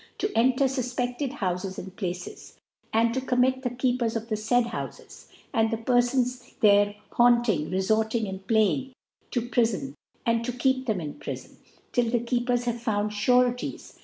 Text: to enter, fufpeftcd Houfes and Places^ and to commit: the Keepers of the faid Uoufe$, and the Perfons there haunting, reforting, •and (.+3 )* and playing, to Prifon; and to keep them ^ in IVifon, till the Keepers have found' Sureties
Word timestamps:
to 0.17 0.35
enter, 0.35 0.65
fufpeftcd 0.65 1.37
Houfes 1.37 1.77
and 1.77 1.95
Places^ 1.95 2.53
and 2.91 3.13
to 3.13 3.21
commit: 3.21 3.61
the 3.61 3.69
Keepers 3.69 4.15
of 4.15 4.29
the 4.29 4.35
faid 4.35 4.65
Uoufe$, 4.65 5.27
and 5.53 5.69
the 5.69 5.77
Perfons 5.77 6.55
there 6.59 6.95
haunting, 7.11 7.69
reforting, 7.69 8.23
•and 8.23 8.27
(.+3 8.27 8.27
)* 8.29 8.29
and 8.31 8.47
playing, 8.47 8.93
to 9.29 9.41
Prifon; 9.43 9.93
and 10.25 10.43
to 10.43 10.53
keep 10.53 10.87
them 10.87 10.97
^ 10.97 11.01
in 11.03 11.13
IVifon, 11.19 11.55
till 11.91 12.09
the 12.09 12.19
Keepers 12.19 12.63
have 12.63 12.81
found' 12.81 13.13
Sureties 13.13 13.99